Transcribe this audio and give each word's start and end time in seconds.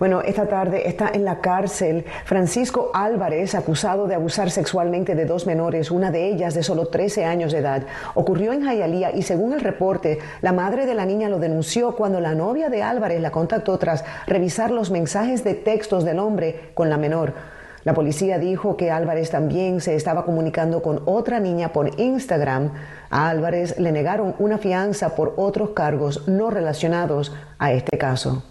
Bueno, 0.00 0.22
esta 0.22 0.46
tarde 0.46 0.88
está 0.88 1.10
en 1.12 1.26
la 1.26 1.42
cárcel 1.42 2.06
Francisco 2.24 2.90
Álvarez, 2.94 3.54
acusado 3.54 4.06
de 4.06 4.14
abusar 4.14 4.50
sexualmente 4.50 5.14
de 5.14 5.26
dos 5.26 5.46
menores, 5.46 5.90
una 5.90 6.10
de 6.10 6.26
ellas 6.26 6.54
de 6.54 6.62
solo 6.62 6.86
13 6.86 7.26
años 7.26 7.52
de 7.52 7.58
edad. 7.58 7.82
Ocurrió 8.14 8.54
en 8.54 8.64
Jayalía 8.64 9.14
y 9.14 9.20
según 9.20 9.52
el 9.52 9.60
reporte, 9.60 10.18
la 10.40 10.54
madre 10.54 10.86
de 10.86 10.94
la 10.94 11.04
niña 11.04 11.28
lo 11.28 11.38
denunció 11.38 11.96
cuando 11.96 12.18
la 12.18 12.34
novia 12.34 12.70
de 12.70 12.82
Álvarez 12.82 13.20
la 13.20 13.30
contactó 13.30 13.76
tras 13.76 14.02
revisar 14.26 14.70
los 14.70 14.90
mensajes 14.90 15.44
de 15.44 15.52
textos 15.52 16.02
del 16.02 16.18
hombre 16.18 16.70
con 16.72 16.88
la 16.88 16.96
menor. 16.96 17.34
La 17.84 17.92
policía 17.92 18.38
dijo 18.38 18.78
que 18.78 18.90
Álvarez 18.90 19.28
también 19.30 19.82
se 19.82 19.96
estaba 19.96 20.24
comunicando 20.24 20.80
con 20.80 21.02
otra 21.04 21.40
niña 21.40 21.74
por 21.74 22.00
Instagram. 22.00 22.72
A 23.10 23.28
Álvarez 23.28 23.78
le 23.78 23.92
negaron 23.92 24.34
una 24.38 24.56
fianza 24.56 25.14
por 25.14 25.34
otros 25.36 25.70
cargos 25.70 26.26
no 26.26 26.48
relacionados 26.48 27.34
a 27.58 27.72
este 27.72 27.98
caso. 27.98 28.44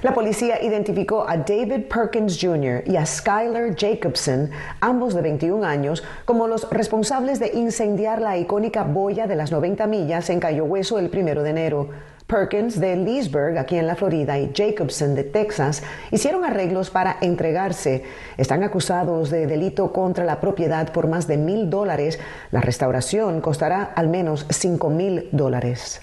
La 0.00 0.14
policía 0.14 0.62
identificó 0.62 1.28
a 1.28 1.38
David 1.38 1.86
Perkins 1.92 2.38
Jr. 2.40 2.84
y 2.86 2.94
a 2.94 3.04
Skyler 3.04 3.74
Jacobson, 3.76 4.48
ambos 4.80 5.12
de 5.12 5.22
21 5.22 5.66
años, 5.66 6.04
como 6.24 6.46
los 6.46 6.70
responsables 6.70 7.40
de 7.40 7.50
incendiar 7.54 8.20
la 8.20 8.38
icónica 8.38 8.84
boya 8.84 9.26
de 9.26 9.34
las 9.34 9.50
90 9.50 9.88
millas 9.88 10.30
en 10.30 10.38
Cayo 10.38 10.66
Hueso 10.66 11.00
el 11.00 11.10
primero 11.10 11.42
de 11.42 11.50
enero. 11.50 11.88
Perkins 12.28 12.78
de 12.78 12.94
Leesburg, 12.94 13.58
aquí 13.58 13.76
en 13.76 13.88
la 13.88 13.96
Florida, 13.96 14.38
y 14.38 14.52
Jacobson 14.54 15.16
de 15.16 15.24
Texas 15.24 15.82
hicieron 16.12 16.44
arreglos 16.44 16.90
para 16.90 17.16
entregarse. 17.20 18.04
Están 18.36 18.62
acusados 18.62 19.30
de 19.30 19.48
delito 19.48 19.92
contra 19.92 20.24
la 20.24 20.38
propiedad 20.40 20.92
por 20.92 21.08
más 21.08 21.26
de 21.26 21.38
mil 21.38 21.70
dólares. 21.70 22.20
La 22.52 22.60
restauración 22.60 23.40
costará 23.40 23.82
al 23.96 24.06
menos 24.08 24.46
cinco 24.50 24.90
mil 24.90 25.28
dólares. 25.32 26.02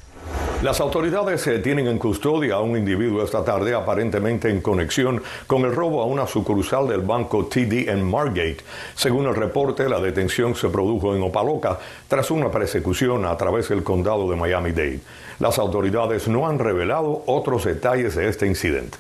Las 0.66 0.80
autoridades 0.80 1.46
eh, 1.46 1.60
tienen 1.60 1.86
en 1.86 2.00
custodia 2.00 2.56
a 2.56 2.62
un 2.62 2.76
individuo 2.76 3.24
esta 3.24 3.44
tarde 3.44 3.76
aparentemente 3.76 4.50
en 4.50 4.62
conexión 4.62 5.22
con 5.46 5.64
el 5.64 5.76
robo 5.76 6.02
a 6.02 6.06
una 6.06 6.26
sucursal 6.26 6.88
del 6.88 7.02
banco 7.02 7.46
TD 7.46 7.90
en 7.90 8.04
Margate. 8.10 8.58
Según 8.96 9.28
el 9.28 9.36
reporte, 9.36 9.88
la 9.88 10.00
detención 10.00 10.56
se 10.56 10.70
produjo 10.70 11.16
en 11.16 11.22
Opaloca 11.22 11.78
tras 12.08 12.32
una 12.32 12.50
persecución 12.50 13.26
a 13.26 13.38
través 13.38 13.70
del 13.70 13.84
condado 13.84 14.28
de 14.28 14.38
Miami-Dade. 14.38 15.02
Las 15.40 15.60
autoridades 15.60 16.28
no 16.28 16.48
han 16.48 16.58
revelado 16.58 17.22
otros 17.28 17.66
detalles 17.66 18.16
de 18.16 18.28
este 18.28 18.48
incidente. 18.48 18.98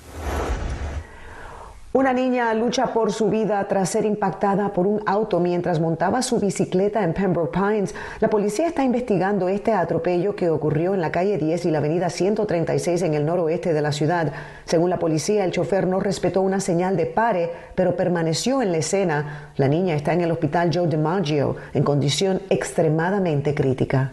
Una 1.95 2.11
niña 2.11 2.53
lucha 2.53 2.87
por 2.87 3.13
su 3.13 3.29
vida 3.29 3.65
tras 3.69 3.87
ser 3.91 4.03
impactada 4.03 4.73
por 4.73 4.85
un 4.85 5.01
auto 5.05 5.39
mientras 5.39 5.79
montaba 5.79 6.21
su 6.21 6.41
bicicleta 6.41 7.01
en 7.01 7.13
Pembroke 7.13 7.57
Pines. 7.57 7.95
La 8.19 8.29
policía 8.29 8.67
está 8.67 8.83
investigando 8.83 9.47
este 9.47 9.71
atropello 9.71 10.35
que 10.35 10.49
ocurrió 10.49 10.93
en 10.93 10.99
la 10.99 11.13
calle 11.13 11.37
10 11.37 11.67
y 11.67 11.71
la 11.71 11.77
avenida 11.77 12.09
136 12.09 13.01
en 13.01 13.13
el 13.13 13.25
noroeste 13.25 13.71
de 13.71 13.81
la 13.81 13.93
ciudad. 13.93 14.33
Según 14.65 14.89
la 14.89 14.99
policía, 14.99 15.45
el 15.45 15.51
chofer 15.51 15.87
no 15.87 16.01
respetó 16.01 16.41
una 16.41 16.59
señal 16.59 16.97
de 16.97 17.05
pare, 17.05 17.49
pero 17.75 17.95
permaneció 17.95 18.61
en 18.61 18.73
la 18.73 18.79
escena. 18.79 19.51
La 19.55 19.69
niña 19.69 19.95
está 19.95 20.11
en 20.11 20.19
el 20.19 20.31
hospital 20.33 20.71
Joe 20.73 20.89
DiMaggio 20.89 21.55
en 21.73 21.83
condición 21.83 22.41
extremadamente 22.49 23.55
crítica. 23.55 24.11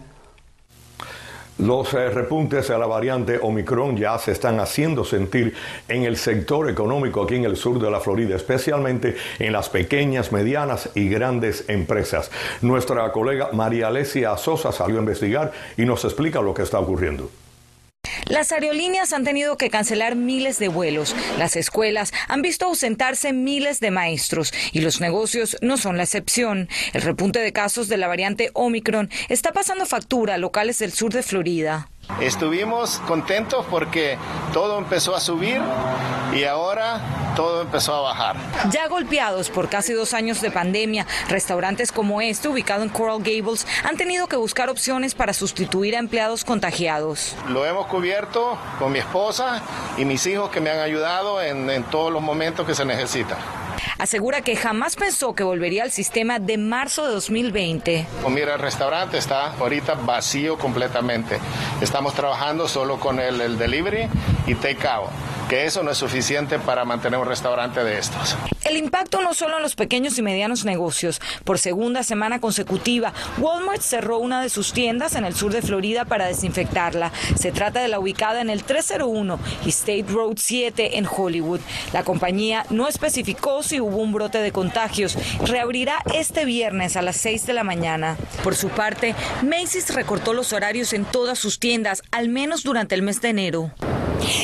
Los 1.59 1.93
eh, 1.93 2.09
repuntes 2.09 2.71
a 2.71 2.79
la 2.79 2.87
variante 2.87 3.37
Omicron 3.39 3.95
ya 3.95 4.17
se 4.17 4.31
están 4.31 4.59
haciendo 4.59 5.05
sentir 5.05 5.53
en 5.87 6.03
el 6.03 6.17
sector 6.17 6.67
económico 6.67 7.21
aquí 7.21 7.35
en 7.35 7.45
el 7.45 7.57
sur 7.57 7.79
de 7.79 7.91
la 7.91 7.99
Florida, 7.99 8.35
especialmente 8.35 9.15
en 9.37 9.53
las 9.53 9.69
pequeñas, 9.69 10.31
medianas 10.31 10.89
y 10.95 11.09
grandes 11.09 11.65
empresas. 11.67 12.31
Nuestra 12.61 13.11
colega 13.11 13.49
María 13.53 13.87
Alesia 13.87 14.35
Sosa 14.37 14.71
salió 14.71 14.97
a 14.97 15.01
investigar 15.01 15.51
y 15.77 15.85
nos 15.85 16.03
explica 16.05 16.41
lo 16.41 16.55
que 16.55 16.63
está 16.63 16.79
ocurriendo. 16.79 17.29
Las 18.25 18.51
aerolíneas 18.51 19.13
han 19.13 19.23
tenido 19.23 19.57
que 19.57 19.69
cancelar 19.69 20.15
miles 20.15 20.59
de 20.59 20.67
vuelos, 20.67 21.15
las 21.37 21.55
escuelas 21.55 22.13
han 22.27 22.41
visto 22.41 22.65
ausentarse 22.65 23.33
miles 23.33 23.79
de 23.79 23.91
maestros 23.91 24.53
y 24.71 24.81
los 24.81 25.01
negocios 25.01 25.57
no 25.61 25.77
son 25.77 25.97
la 25.97 26.03
excepción. 26.03 26.69
El 26.93 27.01
repunte 27.01 27.39
de 27.39 27.53
casos 27.53 27.87
de 27.87 27.97
la 27.97 28.07
variante 28.07 28.51
Omicron 28.53 29.09
está 29.29 29.51
pasando 29.51 29.85
factura 29.85 30.35
a 30.35 30.37
locales 30.37 30.79
del 30.79 30.93
sur 30.93 31.11
de 31.13 31.23
Florida. 31.23 31.89
Estuvimos 32.19 32.99
contentos 33.07 33.65
porque 33.69 34.17
todo 34.51 34.77
empezó 34.77 35.15
a 35.15 35.21
subir 35.21 35.61
y 36.35 36.43
ahora 36.43 37.32
todo 37.35 37.61
empezó 37.61 37.95
a 37.95 38.01
bajar. 38.01 38.35
Ya 38.71 38.87
golpeados 38.87 39.49
por 39.49 39.69
casi 39.69 39.93
dos 39.93 40.13
años 40.13 40.41
de 40.41 40.51
pandemia, 40.51 41.05
restaurantes 41.29 41.91
como 41.91 42.21
este, 42.21 42.47
ubicado 42.47 42.83
en 42.83 42.89
Coral 42.89 43.19
Gables, 43.19 43.67
han 43.83 43.97
tenido 43.97 44.27
que 44.27 44.35
buscar 44.35 44.69
opciones 44.69 45.15
para 45.15 45.33
sustituir 45.33 45.95
a 45.95 45.99
empleados 45.99 46.43
contagiados. 46.43 47.35
Lo 47.49 47.65
hemos 47.65 47.87
cubierto 47.87 48.57
con 48.79 48.91
mi 48.91 48.99
esposa 48.99 49.61
y 49.97 50.05
mis 50.05 50.25
hijos 50.27 50.49
que 50.49 50.61
me 50.61 50.69
han 50.69 50.79
ayudado 50.79 51.41
en, 51.41 51.69
en 51.69 51.83
todos 51.83 52.11
los 52.11 52.21
momentos 52.21 52.65
que 52.65 52.75
se 52.75 52.85
necesitan 52.85 53.37
asegura 53.97 54.41
que 54.41 54.55
jamás 54.55 54.95
pensó 54.95 55.33
que 55.33 55.43
volvería 55.43 55.83
al 55.83 55.91
sistema 55.91 56.39
de 56.39 56.57
marzo 56.57 57.05
de 57.07 57.13
2020. 57.13 58.05
Pues 58.21 58.33
mira, 58.33 58.55
el 58.55 58.59
restaurante 58.59 59.17
está 59.17 59.53
ahorita 59.53 59.95
vacío 59.95 60.57
completamente. 60.57 61.39
Estamos 61.81 62.13
trabajando 62.13 62.67
solo 62.67 62.99
con 62.99 63.19
el, 63.19 63.39
el 63.41 63.57
delivery 63.57 64.09
y 64.45 64.55
take 64.55 64.87
out 64.87 65.09
que 65.49 65.65
eso 65.65 65.83
no 65.83 65.91
es 65.91 65.97
suficiente 65.97 66.59
para 66.59 66.85
mantener 66.85 67.19
un 67.19 67.27
restaurante 67.27 67.83
de 67.83 67.97
estos. 67.97 68.35
El 68.65 68.77
impacto 68.77 69.21
no 69.21 69.33
solo 69.33 69.57
en 69.57 69.63
los 69.63 69.75
pequeños 69.75 70.17
y 70.17 70.21
medianos 70.21 70.65
negocios. 70.65 71.21
Por 71.43 71.59
segunda 71.59 72.03
semana 72.03 72.39
consecutiva, 72.39 73.13
Walmart 73.37 73.81
cerró 73.81 74.19
una 74.19 74.41
de 74.41 74.49
sus 74.49 74.73
tiendas 74.73 75.15
en 75.15 75.25
el 75.25 75.35
sur 75.35 75.51
de 75.51 75.61
Florida 75.61 76.05
para 76.05 76.27
desinfectarla. 76.27 77.11
Se 77.35 77.51
trata 77.51 77.81
de 77.81 77.87
la 77.87 77.99
ubicada 77.99 78.41
en 78.41 78.49
el 78.49 78.63
301 78.63 79.39
y 79.65 79.69
State 79.69 80.05
Road 80.09 80.37
7 80.37 80.97
en 80.97 81.05
Hollywood. 81.05 81.59
La 81.91 82.03
compañía 82.03 82.65
no 82.69 82.87
especificó 82.87 83.63
si 83.63 83.79
hubo 83.79 83.97
un 83.97 84.13
brote 84.13 84.39
de 84.39 84.51
contagios. 84.51 85.17
Reabrirá 85.45 85.97
este 86.13 86.45
viernes 86.45 86.95
a 86.95 87.01
las 87.01 87.17
6 87.17 87.45
de 87.45 87.53
la 87.53 87.63
mañana. 87.63 88.17
Por 88.43 88.55
su 88.55 88.69
parte, 88.69 89.15
Macy's 89.41 89.93
recortó 89.93 90.33
los 90.33 90.53
horarios 90.53 90.93
en 90.93 91.05
todas 91.05 91.37
sus 91.37 91.59
tiendas, 91.59 92.03
al 92.11 92.29
menos 92.29 92.63
durante 92.63 92.95
el 92.95 93.01
mes 93.01 93.21
de 93.21 93.29
enero. 93.29 93.71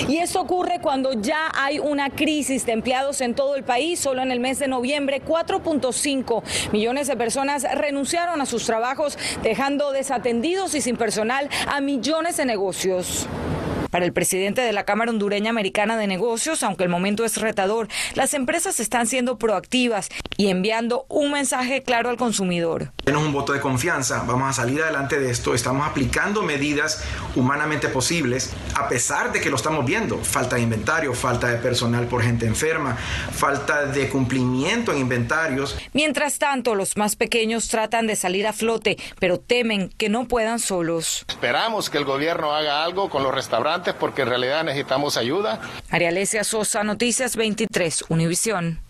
Y 0.07 0.17
esto 0.17 0.41
ocurre 0.41 0.79
cuando 0.81 1.13
ya 1.13 1.51
hay 1.53 1.79
una 1.79 2.09
crisis 2.09 2.65
de 2.65 2.73
empleados 2.73 3.21
en 3.21 3.35
todo 3.35 3.55
el 3.55 3.63
país. 3.63 3.99
Solo 3.99 4.21
en 4.21 4.31
el 4.31 4.39
mes 4.39 4.59
de 4.59 4.67
noviembre, 4.67 5.21
4.5 5.25 6.43
millones 6.71 7.07
de 7.07 7.15
personas 7.15 7.65
renunciaron 7.75 8.41
a 8.41 8.45
sus 8.45 8.65
trabajos, 8.65 9.17
dejando 9.43 9.91
desatendidos 9.91 10.75
y 10.75 10.81
sin 10.81 10.97
personal 10.97 11.49
a 11.67 11.81
millones 11.81 12.37
de 12.37 12.45
negocios. 12.45 13.27
Para 13.89 14.05
el 14.05 14.13
presidente 14.13 14.61
de 14.61 14.71
la 14.71 14.85
Cámara 14.85 15.09
Hondureña 15.09 15.49
Americana 15.49 15.97
de 15.97 16.05
Negocios, 16.05 16.61
aunque 16.61 16.83
el 16.83 16.89
momento 16.89 17.25
es 17.25 17.37
retador, 17.37 17.87
las 18.13 18.35
empresas 18.35 18.79
están 18.79 19.07
siendo 19.07 19.39
proactivas 19.39 20.09
y 20.39 20.47
enviando 20.47 21.05
un 21.09 21.33
mensaje 21.33 21.83
claro 21.83 22.09
al 22.09 22.15
consumidor. 22.15 22.93
Tenemos 23.03 23.27
un 23.27 23.33
voto 23.33 23.51
de 23.51 23.59
confianza, 23.59 24.23
vamos 24.25 24.49
a 24.49 24.53
salir 24.53 24.81
adelante 24.81 25.19
de 25.19 25.29
esto, 25.29 25.53
estamos 25.53 25.85
aplicando 25.85 26.43
medidas 26.43 27.03
humanamente 27.35 27.89
posibles, 27.89 28.53
a 28.73 28.87
pesar 28.87 29.33
de 29.33 29.41
que 29.41 29.49
lo 29.49 29.57
estamos 29.57 29.85
viendo, 29.85 30.17
falta 30.19 30.55
de 30.55 30.61
inventario, 30.61 31.13
falta 31.13 31.47
de 31.47 31.57
personal 31.57 32.07
por 32.07 32.23
gente 32.23 32.45
enferma, 32.45 32.95
falta 32.95 33.87
de 33.87 34.07
cumplimiento 34.07 34.93
en 34.93 34.99
inventarios. 34.99 35.77
Mientras 35.91 36.39
tanto, 36.39 36.73
los 36.73 36.95
más 36.95 37.17
pequeños 37.17 37.67
tratan 37.67 38.07
de 38.07 38.15
salir 38.15 38.47
a 38.47 38.53
flote, 38.53 38.97
pero 39.19 39.41
temen 39.41 39.89
que 39.89 40.07
no 40.07 40.25
puedan 40.29 40.59
solos. 40.59 41.25
Esperamos 41.27 41.89
que 41.89 41.97
el 41.97 42.05
gobierno 42.05 42.53
haga 42.53 42.85
algo 42.85 43.09
con 43.09 43.23
los 43.23 43.35
restaurantes 43.35 43.93
porque 43.93 44.21
en 44.21 44.29
realidad 44.29 44.63
necesitamos 44.63 45.17
ayuda. 45.17 45.59
María 45.91 46.07
Alesia 46.07 46.45
Sosa, 46.45 46.85
Noticias 46.85 47.35
23, 47.35 48.05
Univisión. 48.07 48.88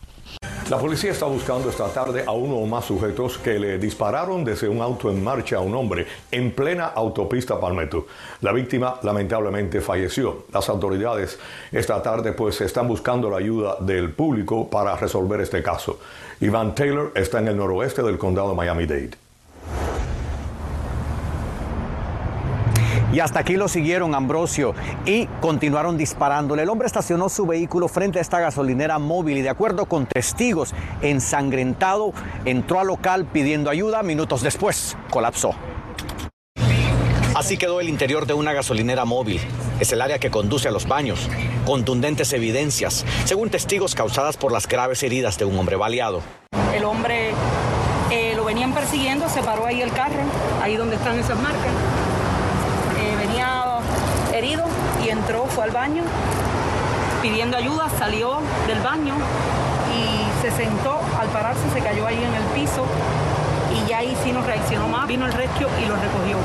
La 0.70 0.78
policía 0.78 1.10
está 1.10 1.26
buscando 1.26 1.68
esta 1.68 1.88
tarde 1.88 2.24
a 2.28 2.32
uno 2.32 2.58
o 2.58 2.68
más 2.68 2.86
sujetos 2.86 3.40
que 3.40 3.58
le 3.58 3.80
dispararon 3.80 4.46
desde 4.46 4.70
un 4.70 4.82
auto 4.84 5.10
en 5.10 5.24
marcha 5.24 5.56
a 5.56 5.62
un 5.62 5.74
hombre 5.74 6.06
en 6.30 6.52
plena 6.52 6.86
autopista 6.86 7.60
Palmetto. 7.60 8.06
La 8.42 8.52
víctima 8.52 9.00
lamentablemente 9.02 9.82
falleció. 9.82 10.46
Las 10.54 10.70
autoridades 10.70 11.40
esta 11.72 12.04
tarde 12.04 12.34
pues 12.34 12.62
están 12.62 12.88
buscando 12.88 13.32
la 13.32 13.38
ayuda 13.38 13.78
del 13.80 14.12
público 14.12 14.70
para 14.70 14.96
resolver 14.96 15.42
este 15.42 15.64
caso. 15.64 16.00
Ivan 16.40 16.76
Taylor 16.76 17.14
está 17.16 17.40
en 17.40 17.48
el 17.48 17.58
noroeste 17.58 18.04
del 18.04 18.20
condado 18.20 18.50
de 18.50 18.56
Miami-Dade. 18.56 19.29
Y 23.12 23.20
hasta 23.22 23.40
aquí 23.40 23.56
lo 23.56 23.68
siguieron 23.68 24.14
Ambrosio 24.14 24.76
y 25.06 25.26
continuaron 25.42 25.98
disparándole. 25.98 26.64
El 26.64 26.70
hombre 26.70 26.86
estacionó 26.86 27.28
su 27.30 27.48
vehículo 27.48 27.88
frente 27.88 28.20
a 28.20 28.22
esta 28.22 28.40
gasolinera 28.40 29.00
móvil 29.00 29.38
y 29.38 29.42
de 29.42 29.50
acuerdo 29.50 29.86
con 29.86 30.06
testigos, 30.06 30.74
ensangrentado, 31.02 32.14
entró 32.46 32.80
al 32.80 32.88
local 32.88 33.26
pidiendo 33.26 33.70
ayuda. 33.70 34.04
Minutos 34.04 34.42
después, 34.42 34.96
colapsó. 35.10 35.56
Así 37.36 37.58
quedó 37.58 37.80
el 37.80 37.90
interior 37.90 38.26
de 38.26 38.34
una 38.34 38.54
gasolinera 38.54 39.06
móvil. 39.06 39.40
Es 39.80 39.92
el 39.92 40.02
área 40.02 40.20
que 40.20 40.30
conduce 40.30 40.68
a 40.68 40.72
los 40.72 40.88
baños. 40.88 41.30
Contundentes 41.66 42.34
evidencias, 42.34 43.06
según 43.26 43.50
testigos 43.50 43.96
causadas 43.96 44.36
por 44.36 44.52
las 44.52 44.68
graves 44.68 45.02
heridas 45.04 45.38
de 45.40 45.46
un 45.46 45.58
hombre 45.58 45.78
baleado. 45.78 46.22
El 46.76 46.84
hombre 46.84 47.32
eh, 48.12 48.34
lo 48.36 48.44
venían 48.44 48.74
persiguiendo, 48.74 49.30
se 49.30 49.42
paró 49.42 49.66
ahí 49.66 49.82
el 49.82 49.92
carro, 49.92 50.22
ahí 50.62 50.76
donde 50.76 50.96
están 50.96 51.18
esas 51.18 51.40
marcas. 51.40 51.69
Y 54.40 55.10
entró, 55.10 55.46
fue 55.48 55.66
al 55.66 55.72
baño 55.72 56.02
pidiendo 57.22 57.58
ayuda, 57.58 57.90
salió 58.00 58.40
del 58.68 58.80
baño 58.80 59.14
y 59.94 60.42
se 60.42 60.50
sentó, 60.52 60.98
al 61.20 61.28
pararse 61.28 61.70
se 61.74 61.82
cayó 61.82 62.08
ahí 62.08 62.24
en 62.24 62.34
el 62.34 62.44
piso 62.56 62.86
y 63.76 63.90
ya 63.90 63.98
ahí 63.98 64.16
sí 64.24 64.32
no 64.32 64.42
reaccionó 64.42 64.88
más, 64.88 65.10
vino 65.10 65.26
el 65.26 65.34
rescue 65.34 65.68
y 65.84 65.86
lo 65.88 65.96
recogió. 65.98 66.38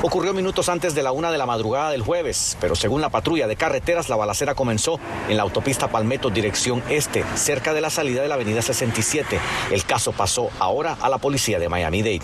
Ocurrió 0.00 0.32
minutos 0.32 0.70
antes 0.70 0.94
de 0.94 1.02
la 1.02 1.12
una 1.12 1.30
de 1.30 1.36
la 1.36 1.44
madrugada 1.44 1.90
del 1.90 2.00
jueves, 2.00 2.56
pero 2.58 2.74
según 2.74 3.02
la 3.02 3.10
patrulla 3.10 3.46
de 3.46 3.56
carreteras, 3.56 4.08
la 4.08 4.16
balacera 4.16 4.54
comenzó 4.54 4.98
en 5.28 5.36
la 5.36 5.42
autopista 5.42 5.88
Palmetto, 5.88 6.30
dirección 6.30 6.82
este, 6.88 7.22
cerca 7.34 7.74
de 7.74 7.82
la 7.82 7.90
salida 7.90 8.22
de 8.22 8.28
la 8.28 8.36
avenida 8.36 8.62
67. 8.62 9.38
El 9.70 9.84
caso 9.84 10.12
pasó 10.12 10.48
ahora 10.58 10.96
a 11.02 11.10
la 11.10 11.18
policía 11.18 11.58
de 11.58 11.68
Miami-Dade. 11.68 12.22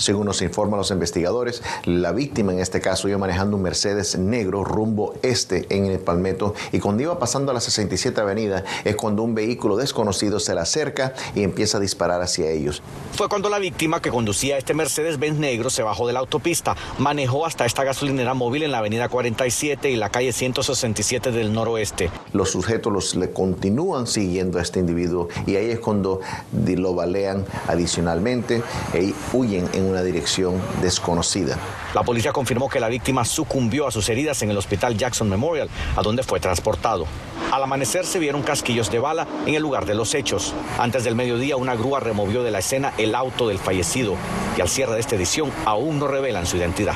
Según 0.00 0.24
nos 0.24 0.40
informan 0.40 0.78
los 0.78 0.90
investigadores, 0.90 1.62
la 1.84 2.12
víctima 2.12 2.54
en 2.54 2.58
este 2.60 2.80
caso 2.80 3.06
iba 3.06 3.18
manejando 3.18 3.58
un 3.58 3.62
Mercedes 3.62 4.16
negro 4.16 4.64
rumbo 4.64 5.12
este 5.22 5.66
en 5.68 5.84
el 5.84 5.98
Palmetto 5.98 6.54
y 6.72 6.78
cuando 6.78 7.02
iba 7.02 7.18
pasando 7.18 7.50
a 7.50 7.54
la 7.54 7.60
67 7.60 8.18
Avenida 8.18 8.64
es 8.84 8.96
cuando 8.96 9.22
un 9.22 9.34
vehículo 9.34 9.76
desconocido 9.76 10.40
se 10.40 10.54
le 10.54 10.60
acerca 10.62 11.12
y 11.34 11.42
empieza 11.42 11.76
a 11.76 11.80
disparar 11.80 12.22
hacia 12.22 12.50
ellos. 12.50 12.82
Fue 13.12 13.28
cuando 13.28 13.50
la 13.50 13.58
víctima 13.58 14.00
que 14.00 14.10
conducía 14.10 14.56
este 14.56 14.72
Mercedes 14.72 15.18
Benz 15.18 15.38
negro 15.38 15.68
se 15.68 15.82
bajó 15.82 16.06
de 16.06 16.14
la 16.14 16.20
autopista, 16.20 16.76
manejó 16.96 17.44
hasta 17.44 17.66
esta 17.66 17.84
gasolinera 17.84 18.32
móvil 18.32 18.62
en 18.62 18.72
la 18.72 18.78
avenida 18.78 19.10
47 19.10 19.90
y 19.90 19.96
la 19.96 20.08
calle 20.08 20.32
167 20.32 21.30
del 21.30 21.52
noroeste. 21.52 22.10
Los 22.32 22.52
sujetos 22.52 22.90
los, 22.90 23.16
le 23.16 23.32
continúan 23.32 24.06
siguiendo 24.06 24.58
a 24.58 24.62
este 24.62 24.80
individuo 24.80 25.28
y 25.46 25.56
ahí 25.56 25.70
es 25.70 25.78
cuando 25.78 26.20
lo 26.52 26.94
balean 26.94 27.44
adicionalmente 27.68 28.62
y 28.94 29.14
huyen 29.34 29.68
en 29.74 29.89
una 29.90 30.02
dirección 30.02 30.60
desconocida. 30.80 31.58
La 31.94 32.02
policía 32.02 32.32
confirmó 32.32 32.68
que 32.68 32.80
la 32.80 32.88
víctima 32.88 33.24
sucumbió 33.24 33.86
a 33.86 33.90
sus 33.90 34.08
heridas 34.08 34.42
en 34.42 34.50
el 34.50 34.56
hospital 34.56 34.96
Jackson 34.96 35.28
Memorial, 35.28 35.68
a 35.96 36.02
donde 36.02 36.22
fue 36.22 36.40
transportado. 36.40 37.06
Al 37.50 37.62
amanecer 37.62 38.06
se 38.06 38.18
vieron 38.18 38.42
casquillos 38.42 38.90
de 38.90 39.00
bala 39.00 39.26
en 39.44 39.54
el 39.54 39.62
lugar 39.62 39.84
de 39.84 39.94
los 39.94 40.14
hechos. 40.14 40.54
Antes 40.78 41.04
del 41.04 41.16
mediodía, 41.16 41.56
una 41.56 41.74
grúa 41.74 42.00
removió 42.00 42.42
de 42.42 42.50
la 42.50 42.60
escena 42.60 42.92
el 42.96 43.14
auto 43.14 43.48
del 43.48 43.58
fallecido 43.58 44.14
y 44.56 44.60
al 44.60 44.68
cierre 44.68 44.94
de 44.94 45.00
esta 45.00 45.16
edición 45.16 45.50
aún 45.64 45.98
no 45.98 46.06
revelan 46.06 46.46
su 46.46 46.56
identidad. 46.56 46.94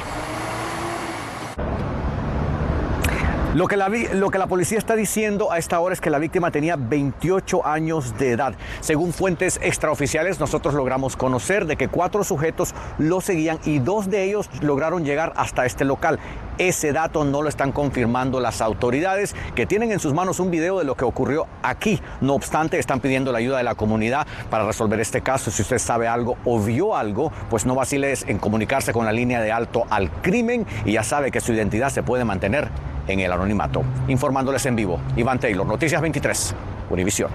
Lo 3.54 3.68
que, 3.68 3.76
la, 3.76 3.88
lo 3.88 4.30
que, 4.32 4.38
la, 4.38 4.48
policía 4.48 4.78
está 4.78 4.96
diciendo 4.96 5.52
a 5.52 5.58
esta 5.58 5.78
hora 5.78 5.92
es 5.92 6.00
que 6.00 6.10
la 6.10 6.18
víctima 6.18 6.50
tenía 6.50 6.74
28 6.74 7.64
años 7.64 8.18
de 8.18 8.32
edad. 8.32 8.54
Según 8.80 9.12
fuentes 9.12 9.60
extraoficiales, 9.62 10.40
nosotros 10.40 10.74
logramos 10.74 11.16
conocer 11.16 11.64
de 11.64 11.76
que 11.76 11.86
cuatro 11.86 12.24
sujetos 12.24 12.74
lo 12.98 13.20
seguían 13.20 13.60
y 13.64 13.78
dos 13.78 14.10
de 14.10 14.24
ellos 14.24 14.50
lograron 14.60 15.04
llegar 15.04 15.32
hasta 15.36 15.66
este 15.66 15.84
local. 15.84 16.18
Ese 16.58 16.92
dato 16.92 17.24
no 17.24 17.42
lo 17.42 17.48
están 17.48 17.72
confirmando 17.72 18.38
las 18.38 18.60
autoridades 18.60 19.34
que 19.56 19.66
tienen 19.66 19.90
en 19.90 19.98
sus 19.98 20.14
manos 20.14 20.38
un 20.38 20.50
video 20.50 20.78
de 20.78 20.84
lo 20.84 20.96
que 20.96 21.04
ocurrió 21.04 21.46
aquí. 21.62 22.00
No 22.20 22.34
obstante, 22.34 22.78
están 22.78 23.00
pidiendo 23.00 23.32
la 23.32 23.38
ayuda 23.38 23.58
de 23.58 23.64
la 23.64 23.74
comunidad 23.74 24.26
para 24.50 24.64
resolver 24.64 25.00
este 25.00 25.20
caso. 25.20 25.50
Si 25.50 25.62
usted 25.62 25.78
sabe 25.78 26.06
algo 26.06 26.36
o 26.44 26.60
vio 26.60 26.96
algo, 26.96 27.32
pues 27.50 27.66
no 27.66 27.74
vaciles 27.74 28.24
en 28.28 28.38
comunicarse 28.38 28.92
con 28.92 29.04
la 29.04 29.12
línea 29.12 29.40
de 29.40 29.50
alto 29.50 29.84
al 29.90 30.10
crimen 30.22 30.64
y 30.84 30.92
ya 30.92 31.02
sabe 31.02 31.32
que 31.32 31.40
su 31.40 31.52
identidad 31.52 31.90
se 31.90 32.04
puede 32.04 32.24
mantener 32.24 32.68
en 33.08 33.18
el 33.18 33.32
anonimato. 33.32 33.82
Informándoles 34.06 34.64
en 34.66 34.76
vivo, 34.76 35.00
Iván 35.16 35.40
Taylor, 35.40 35.66
Noticias 35.66 36.00
23, 36.00 36.54
Univisión. 36.90 37.30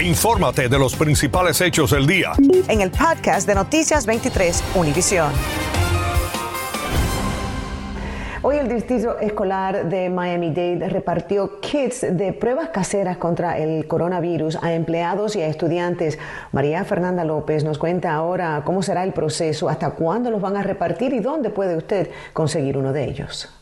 Infórmate 0.00 0.68
de 0.68 0.78
los 0.78 0.94
principales 0.94 1.60
hechos 1.60 1.90
del 1.90 2.06
día. 2.06 2.32
En 2.68 2.80
el 2.80 2.90
podcast 2.90 3.46
de 3.46 3.54
Noticias 3.54 4.06
23, 4.06 4.62
Univisión. 4.76 5.32
Hoy 8.50 8.56
el 8.56 8.68
Distrito 8.68 9.18
Escolar 9.18 9.90
de 9.90 10.08
Miami-Dade 10.08 10.88
repartió 10.88 11.60
kits 11.60 12.00
de 12.16 12.32
pruebas 12.32 12.70
caseras 12.70 13.18
contra 13.18 13.58
el 13.58 13.86
coronavirus 13.86 14.56
a 14.62 14.72
empleados 14.72 15.36
y 15.36 15.42
a 15.42 15.48
estudiantes. 15.48 16.18
María 16.52 16.82
Fernanda 16.86 17.24
López 17.24 17.62
nos 17.62 17.76
cuenta 17.76 18.14
ahora 18.14 18.62
cómo 18.64 18.82
será 18.82 19.04
el 19.04 19.12
proceso, 19.12 19.68
hasta 19.68 19.90
cuándo 19.90 20.30
los 20.30 20.40
van 20.40 20.56
a 20.56 20.62
repartir 20.62 21.12
y 21.12 21.20
dónde 21.20 21.50
puede 21.50 21.76
usted 21.76 22.08
conseguir 22.32 22.78
uno 22.78 22.94
de 22.94 23.04
ellos. 23.04 23.57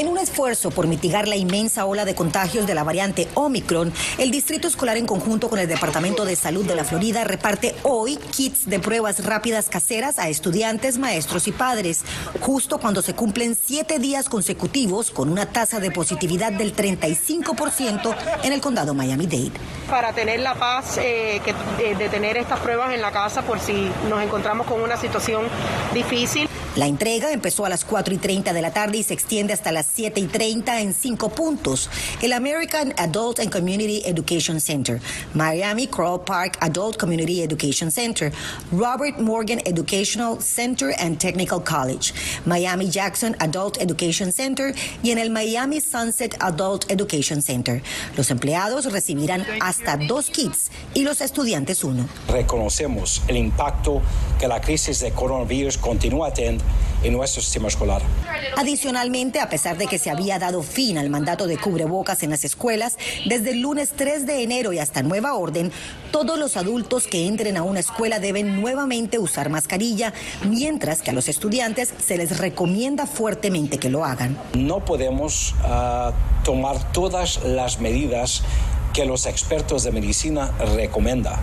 En 0.00 0.08
un 0.08 0.16
esfuerzo 0.16 0.70
por 0.70 0.86
mitigar 0.86 1.28
la 1.28 1.36
inmensa 1.36 1.84
ola 1.84 2.06
de 2.06 2.14
contagios 2.14 2.66
de 2.66 2.74
la 2.74 2.84
variante 2.84 3.28
Omicron, 3.34 3.92
el 4.16 4.30
Distrito 4.30 4.66
Escolar 4.66 4.96
en 4.96 5.04
conjunto 5.04 5.50
con 5.50 5.58
el 5.58 5.68
Departamento 5.68 6.24
de 6.24 6.36
Salud 6.36 6.64
de 6.64 6.74
la 6.74 6.84
Florida 6.84 7.22
reparte 7.24 7.74
hoy 7.82 8.16
kits 8.16 8.64
de 8.64 8.80
pruebas 8.80 9.22
rápidas 9.26 9.68
caseras 9.68 10.18
a 10.18 10.30
estudiantes, 10.30 10.96
maestros 10.96 11.48
y 11.48 11.52
padres, 11.52 12.00
justo 12.40 12.78
cuando 12.78 13.02
se 13.02 13.12
cumplen 13.12 13.54
siete 13.62 13.98
días 13.98 14.30
consecutivos 14.30 15.10
con 15.10 15.28
una 15.28 15.44
tasa 15.44 15.80
de 15.80 15.90
positividad 15.90 16.52
del 16.52 16.74
35% 16.74 18.16
en 18.42 18.54
el 18.54 18.62
condado 18.62 18.94
Miami-Dade. 18.94 19.52
Para 19.90 20.14
tener 20.14 20.40
la 20.40 20.54
paz 20.54 20.96
eh, 20.96 21.42
eh, 21.78 21.94
de 21.94 22.08
tener 22.08 22.38
estas 22.38 22.60
pruebas 22.60 22.94
en 22.94 23.02
la 23.02 23.12
casa 23.12 23.42
por 23.42 23.60
si 23.60 23.90
nos 24.08 24.22
encontramos 24.22 24.66
con 24.66 24.80
una 24.80 24.96
situación 24.96 25.44
difícil. 25.92 26.48
La 26.80 26.86
entrega 26.86 27.30
empezó 27.30 27.66
a 27.66 27.68
las 27.68 27.84
4 27.84 28.14
y 28.14 28.16
30 28.16 28.54
de 28.54 28.62
la 28.62 28.72
tarde 28.72 28.96
y 28.96 29.02
se 29.02 29.12
extiende 29.12 29.52
hasta 29.52 29.70
las 29.70 29.86
7 29.92 30.18
y 30.18 30.24
30 30.24 30.80
en 30.80 30.94
cinco 30.94 31.28
puntos. 31.28 31.90
El 32.22 32.32
American 32.32 32.94
Adult 32.96 33.38
and 33.40 33.52
Community 33.52 34.00
Education 34.06 34.62
Center, 34.62 34.98
Miami 35.34 35.88
Coral 35.88 36.22
Park 36.24 36.56
Adult 36.62 36.96
Community 36.96 37.42
Education 37.42 37.90
Center, 37.90 38.32
Robert 38.72 39.18
Morgan 39.18 39.60
Educational 39.66 40.40
Center 40.40 40.94
and 40.98 41.18
Technical 41.18 41.62
College, 41.62 42.14
Miami 42.46 42.88
Jackson 42.88 43.36
Adult 43.40 43.76
Education 43.78 44.32
Center 44.32 44.74
y 45.02 45.10
en 45.10 45.18
el 45.18 45.28
Miami 45.28 45.82
Sunset 45.82 46.34
Adult 46.40 46.90
Education 46.90 47.42
Center. 47.42 47.82
Los 48.16 48.30
empleados 48.30 48.90
recibirán 48.90 49.44
hasta 49.60 49.98
dos 49.98 50.30
kits 50.30 50.70
y 50.94 51.02
los 51.02 51.20
estudiantes 51.20 51.84
uno. 51.84 52.08
Reconocemos 52.26 53.20
el 53.28 53.36
impacto 53.36 54.00
que 54.38 54.48
la 54.48 54.62
crisis 54.62 55.00
de 55.00 55.10
coronavirus 55.10 55.76
continúa 55.76 56.32
teniendo 56.32 56.69
en 57.02 57.12
nuestro 57.12 57.42
sistema 57.42 57.68
escolar. 57.68 58.02
Adicionalmente, 58.56 59.40
a 59.40 59.48
pesar 59.48 59.78
de 59.78 59.86
que 59.86 59.98
se 59.98 60.10
había 60.10 60.38
dado 60.38 60.62
fin 60.62 60.98
al 60.98 61.10
mandato 61.10 61.46
de 61.46 61.56
cubrebocas 61.56 62.22
en 62.22 62.30
las 62.30 62.44
escuelas, 62.44 62.98
desde 63.26 63.52
el 63.52 63.60
lunes 63.60 63.90
3 63.96 64.26
de 64.26 64.42
enero 64.42 64.72
y 64.72 64.78
hasta 64.78 65.02
nueva 65.02 65.34
orden, 65.34 65.72
todos 66.10 66.38
los 66.38 66.56
adultos 66.56 67.06
que 67.06 67.26
entren 67.26 67.56
a 67.56 67.62
una 67.62 67.80
escuela 67.80 68.18
deben 68.18 68.60
nuevamente 68.60 69.18
usar 69.18 69.48
mascarilla, 69.48 70.12
mientras 70.46 71.02
que 71.02 71.10
a 71.10 71.12
los 71.12 71.28
estudiantes 71.28 71.92
se 72.04 72.16
les 72.16 72.38
recomienda 72.38 73.06
fuertemente 73.06 73.78
que 73.78 73.88
lo 73.88 74.04
hagan. 74.04 74.36
No 74.54 74.84
podemos 74.84 75.54
uh, 75.64 76.12
tomar 76.44 76.92
todas 76.92 77.42
las 77.44 77.80
medidas 77.80 78.42
que 78.92 79.04
los 79.04 79.26
expertos 79.26 79.84
de 79.84 79.92
medicina 79.92 80.50
recomiendan 80.74 81.38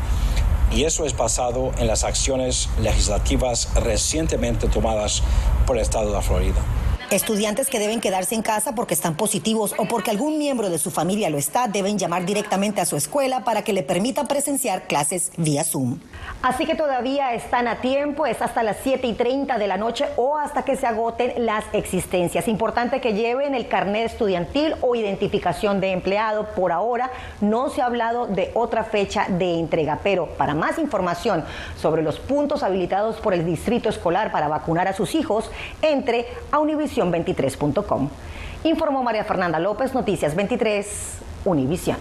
y 0.72 0.84
eso 0.84 1.06
es 1.06 1.16
basado 1.16 1.72
en 1.78 1.88
las 1.88 2.04
acciones 2.04 2.70
legislativas 2.82 3.70
recientemente 3.76 4.68
tomadas 4.68 5.24
por 5.66 5.78
el 5.78 5.84
Estado 5.84 6.08
de 6.08 6.14
la 6.14 6.22
Florida. 6.22 6.62
Estudiantes 7.10 7.70
que 7.70 7.80
deben 7.80 8.02
quedarse 8.02 8.36
en 8.36 8.42
casa 8.42 8.76
porque 8.76 8.94
están 8.94 9.16
positivos 9.16 9.74
o 9.78 9.86
porque 9.86 10.12
algún 10.12 10.38
miembro 10.38 10.70
de 10.70 10.78
su 10.78 10.92
familia 10.92 11.30
lo 11.30 11.38
está, 11.38 11.70
deben 11.70 11.98
llamar 11.98 12.26
directamente 12.26 12.82
a 12.82 12.86
su 12.86 12.98
escuela 12.98 13.46
para 13.46 13.62
que 13.62 13.72
le 13.72 13.82
permitan 13.82 14.28
presenciar 14.28 14.88
clases 14.88 15.32
vía 15.38 15.64
Zoom. 15.64 16.00
Así 16.42 16.66
que 16.66 16.76
todavía 16.76 17.34
están 17.34 17.70
a 17.70 17.78
tiempo, 17.80 18.26
es 18.26 18.42
hasta 18.42 18.62
las 18.62 18.76
7 18.84 19.08
y 19.08 19.14
30 19.14 19.58
de 19.58 19.68
la 19.68 19.78
noche 19.78 20.06
o 20.18 20.36
hasta 20.38 20.64
que 20.64 20.76
se 20.76 20.86
agoten 20.86 21.46
las 21.46 21.64
existencias. 21.72 22.50
Importante 22.50 23.00
que 23.00 23.14
lleven 23.14 23.56
el 23.56 23.70
carnet 23.70 24.08
estudiantil 24.08 24.76
o 24.82 24.94
identificación 24.94 25.80
de 25.80 25.94
empleado. 25.94 26.48
Por 26.56 26.74
ahora 26.74 27.10
no 27.40 27.70
se 27.70 27.82
ha 27.82 27.86
hablado 27.86 28.28
de 28.28 28.52
otra 28.54 28.84
fecha 28.84 29.28
de 29.30 29.58
entrega, 29.60 30.00
pero 30.04 30.26
para 30.38 30.54
más 30.54 30.78
información 30.78 31.46
sobre 31.82 32.02
los 32.02 32.20
puntos 32.20 32.64
habilitados 32.64 33.16
por 33.16 33.34
el 33.34 33.46
distrito 33.46 33.88
escolar 33.88 34.34
para 34.34 34.50
vacunar 34.50 34.90
a 34.90 34.94
sus 34.94 35.16
hijos, 35.16 35.50
entre 35.82 36.28
a 36.52 36.60
Univision 36.60 36.97
23com 37.06 38.10
Informó 38.64 39.04
María 39.04 39.24
Fernanda 39.24 39.60
López, 39.60 39.94
Noticias 39.94 40.36
23, 40.36 40.88
Univisión. 41.46 41.98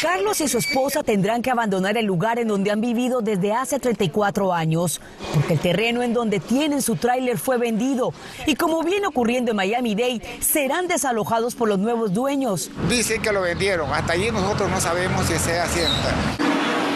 Carlos 0.00 0.40
y 0.40 0.48
su 0.48 0.56
esposa 0.58 1.02
tendrán 1.02 1.42
que 1.42 1.50
abandonar 1.50 1.96
el 1.98 2.06
lugar 2.06 2.38
en 2.38 2.48
donde 2.48 2.70
han 2.70 2.80
vivido 2.80 3.20
desde 3.20 3.52
hace 3.52 3.78
34 3.78 4.52
años, 4.52 5.00
porque 5.34 5.54
el 5.54 5.60
terreno 5.60 6.02
en 6.02 6.14
donde 6.14 6.40
tienen 6.40 6.80
su 6.80 6.96
tráiler 6.96 7.36
fue 7.36 7.58
vendido 7.58 8.14
y 8.46 8.54
como 8.54 8.82
viene 8.82 9.06
ocurriendo 9.06 9.50
en 9.50 9.58
Miami-Dade, 9.58 10.22
serán 10.40 10.88
desalojados 10.88 11.54
por 11.54 11.68
los 11.68 11.78
nuevos 11.78 12.14
dueños. 12.14 12.70
Dicen 12.88 13.20
que 13.20 13.30
lo 13.30 13.42
vendieron, 13.42 13.92
hasta 13.92 14.14
allí 14.14 14.30
nosotros 14.30 14.70
no 14.70 14.80
sabemos 14.80 15.26
si 15.26 15.38
sea 15.38 15.66
cierto. 15.66 16.39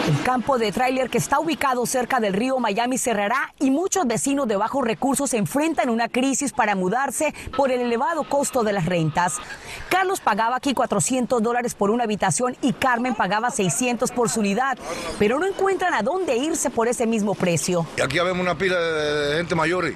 El 0.06 0.22
campo 0.22 0.58
de 0.58 0.70
tráiler 0.70 1.08
que 1.08 1.16
está 1.16 1.40
ubicado 1.40 1.86
cerca 1.86 2.20
del 2.20 2.34
río 2.34 2.58
Miami 2.58 2.98
cerrará 2.98 3.54
y 3.58 3.70
muchos 3.70 4.06
vecinos 4.06 4.46
de 4.46 4.56
bajos 4.56 4.84
recursos 4.84 5.30
se 5.30 5.38
enfrentan 5.38 5.88
a 5.88 5.92
una 5.92 6.10
crisis 6.10 6.52
para 6.52 6.74
mudarse 6.74 7.32
por 7.56 7.70
el 7.70 7.80
elevado 7.80 8.24
costo 8.24 8.62
de 8.64 8.74
las 8.74 8.84
rentas. 8.84 9.36
Carlos 9.88 10.20
pagaba 10.20 10.56
aquí 10.56 10.74
400 10.74 11.42
dólares 11.42 11.74
por 11.74 11.90
una 11.90 12.04
habitación 12.04 12.54
y 12.60 12.74
Carmen 12.74 13.14
pagaba 13.14 13.50
600 13.50 14.10
por 14.10 14.28
su 14.28 14.40
unidad, 14.40 14.76
pero 15.18 15.38
no 15.38 15.46
encuentran 15.46 15.94
a 15.94 16.02
dónde 16.02 16.36
irse 16.36 16.68
por 16.68 16.86
ese 16.86 17.06
mismo 17.06 17.34
precio. 17.34 17.86
Aquí 18.04 18.18
vemos 18.18 18.42
una 18.42 18.58
pila 18.58 18.78
de 18.78 19.36
gente 19.38 19.54
mayores, 19.54 19.94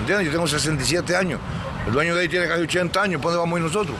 ¿entiendes? 0.00 0.24
Yo 0.24 0.32
tengo 0.32 0.46
67 0.46 1.14
años, 1.14 1.38
el 1.86 1.92
dueño 1.92 2.14
de 2.14 2.22
ahí 2.22 2.28
tiene 2.30 2.48
casi 2.48 2.62
80 2.62 3.02
años, 3.02 3.20
¿por 3.20 3.30
dónde 3.30 3.40
vamos 3.40 3.56
a 3.56 3.58
ir 3.58 3.66
nosotros? 3.66 3.96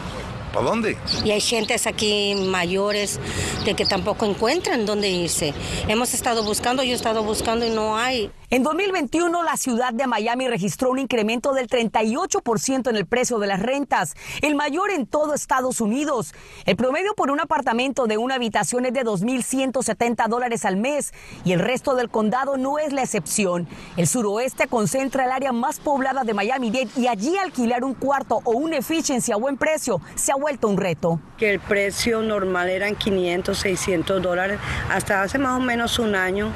¿Para 0.54 0.66
dónde? 0.66 0.96
Y 1.24 1.32
hay 1.32 1.40
gentes 1.40 1.88
aquí 1.88 2.36
mayores 2.36 3.18
de 3.64 3.74
que 3.74 3.84
tampoco 3.84 4.24
encuentran 4.24 4.86
dónde 4.86 5.10
irse. 5.10 5.52
Hemos 5.88 6.14
estado 6.14 6.44
buscando, 6.44 6.84
yo 6.84 6.92
he 6.92 6.94
estado 6.94 7.24
buscando 7.24 7.66
y 7.66 7.70
no 7.70 7.96
hay. 7.96 8.30
En 8.50 8.62
2021, 8.62 9.42
la 9.42 9.56
ciudad 9.56 9.92
de 9.92 10.06
Miami 10.06 10.46
registró 10.46 10.90
un 10.90 11.00
incremento 11.00 11.54
del 11.54 11.66
38% 11.66 12.88
en 12.88 12.94
el 12.94 13.04
precio 13.04 13.40
de 13.40 13.48
las 13.48 13.60
rentas, 13.60 14.14
el 14.42 14.54
mayor 14.54 14.92
en 14.92 15.06
todo 15.06 15.34
Estados 15.34 15.80
Unidos. 15.80 16.34
El 16.64 16.76
promedio 16.76 17.14
por 17.14 17.32
un 17.32 17.40
apartamento 17.40 18.06
de 18.06 18.16
una 18.16 18.36
habitación 18.36 18.86
es 18.86 18.92
de 18.92 19.02
2.170 19.02 20.28
dólares 20.28 20.64
al 20.64 20.76
mes 20.76 21.12
y 21.44 21.50
el 21.50 21.58
resto 21.58 21.96
del 21.96 22.10
condado 22.10 22.56
no 22.56 22.78
es 22.78 22.92
la 22.92 23.02
excepción. 23.02 23.66
El 23.96 24.06
suroeste 24.06 24.68
concentra 24.68 25.24
el 25.24 25.32
área 25.32 25.50
más 25.50 25.80
poblada 25.80 26.22
de 26.22 26.34
Miami-Dade 26.34 26.90
y 26.96 27.08
allí 27.08 27.36
alquilar 27.36 27.82
un 27.82 27.94
cuarto 27.94 28.40
o 28.44 28.52
un 28.52 28.72
efficiency 28.72 29.32
a 29.32 29.36
buen 29.36 29.56
precio 29.56 30.00
se 30.14 30.30
ha 30.30 30.36
vuelto 30.44 30.68
un 30.68 30.76
reto. 30.76 31.20
Que 31.38 31.50
el 31.50 31.58
precio 31.58 32.20
normal 32.20 32.68
eran 32.68 32.96
500, 32.96 33.56
600 33.56 34.20
dólares 34.20 34.58
hasta 34.90 35.22
hace 35.22 35.38
más 35.38 35.56
o 35.56 35.60
menos 35.60 35.98
un 35.98 36.14
año. 36.14 36.52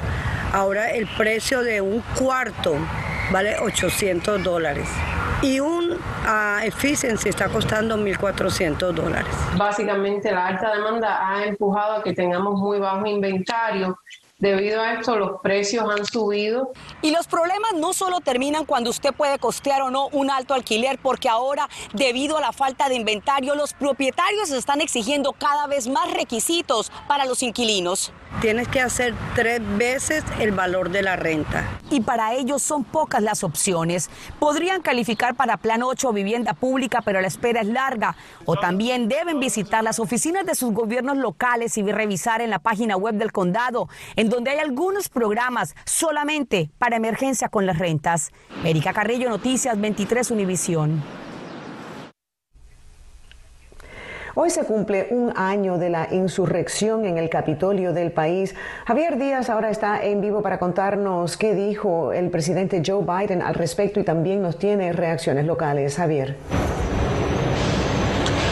Ahora 0.53 0.91
el 0.91 1.07
precio 1.07 1.63
de 1.63 1.81
un 1.81 2.01
cuarto 2.15 2.75
vale 3.31 3.57
800 3.59 4.43
dólares 4.43 4.87
y 5.41 5.59
un 5.59 5.93
uh, 5.93 6.63
efficiency 6.63 7.29
está 7.29 7.49
costando 7.49 7.97
1.400 7.97 8.91
dólares. 8.91 9.33
Básicamente 9.57 10.31
la 10.31 10.47
alta 10.47 10.71
demanda 10.75 11.27
ha 11.27 11.45
empujado 11.45 11.97
a 11.97 12.03
que 12.03 12.13
tengamos 12.13 12.59
muy 12.59 12.77
bajo 12.77 13.07
inventario 13.07 13.97
Debido 14.39 14.81
a 14.81 14.93
esto, 14.93 15.17
los 15.17 15.41
precios 15.41 15.85
han 15.89 16.05
subido. 16.05 16.71
Y 17.01 17.11
los 17.11 17.27
problemas 17.27 17.73
no 17.75 17.91
solo 17.91 18.21
terminan 18.21 18.63
cuando 18.63 18.89
usted 18.89 19.13
puede 19.13 19.37
costear 19.37 19.81
o 19.81 19.89
no 19.89 20.07
un 20.13 20.31
alto 20.31 20.53
alquiler, 20.53 20.97
porque 20.97 21.27
ahora, 21.27 21.67
debido 21.93 22.37
a 22.37 22.41
la 22.41 22.53
falta 22.53 22.87
de 22.87 22.95
inventario, 22.95 23.55
los 23.55 23.73
propietarios 23.73 24.49
están 24.51 24.79
exigiendo 24.79 25.33
cada 25.33 25.67
vez 25.67 25.89
más 25.89 26.13
requisitos 26.13 26.89
para 27.09 27.25
los 27.25 27.43
inquilinos. 27.43 28.13
Tienes 28.41 28.69
que 28.69 28.79
hacer 28.79 29.13
tres 29.35 29.59
veces 29.77 30.23
el 30.39 30.51
valor 30.51 30.91
de 30.91 31.01
la 31.01 31.17
renta. 31.17 31.67
Y 31.89 32.01
para 32.01 32.35
ellos 32.35 32.61
son 32.61 32.85
pocas 32.85 33.21
las 33.21 33.43
opciones. 33.43 34.09
Podrían 34.39 34.81
calificar 34.81 35.35
para 35.35 35.57
Plan 35.57 35.83
8 35.83 36.13
vivienda 36.13 36.53
pública, 36.53 37.01
pero 37.03 37.19
la 37.19 37.27
espera 37.27 37.59
es 37.59 37.67
larga. 37.67 38.15
O 38.45 38.55
también 38.55 39.09
deben 39.09 39.41
visitar 39.41 39.83
las 39.83 39.99
oficinas 39.99 40.45
de 40.45 40.55
sus 40.55 40.71
gobiernos 40.71 41.17
locales 41.17 41.77
y 41.77 41.83
revisar 41.91 42.41
en 42.41 42.51
la 42.51 42.59
página 42.59 42.95
web 42.95 43.15
del 43.15 43.33
condado, 43.33 43.89
en 44.15 44.28
donde 44.29 44.51
hay 44.51 44.59
algunos 44.59 45.09
programas 45.09 45.75
solamente 45.85 46.69
para 46.77 46.95
emergencia 46.95 47.49
con 47.49 47.65
las 47.65 47.77
rentas. 47.77 48.31
Erika 48.63 48.93
Carrillo, 48.93 49.29
Noticias 49.29 49.79
23 49.79 50.31
Univisión. 50.31 51.03
Hoy 54.35 54.51
se 54.51 54.63
cumple 54.63 55.07
un 55.09 55.33
año 55.35 55.77
de 55.77 55.89
la 55.89 56.07
insurrección 56.13 57.03
en 57.05 57.17
el 57.17 57.29
Capitolio 57.29 57.91
del 57.91 58.11
país. 58.11 58.55
Javier 58.85 59.17
Díaz 59.17 59.49
ahora 59.49 59.69
está 59.69 60.01
en 60.01 60.21
vivo 60.21 60.41
para 60.41 60.59
contarnos 60.59 61.35
qué 61.35 61.53
dijo 61.53 62.13
el 62.13 62.29
presidente 62.29 62.81
Joe 62.85 63.03
Biden 63.03 63.41
al 63.41 63.55
respecto 63.55 63.99
y 63.99 64.03
también 64.03 64.41
nos 64.41 64.57
tiene 64.57 64.93
reacciones 64.93 65.45
locales. 65.45 65.97
Javier. 65.97 66.37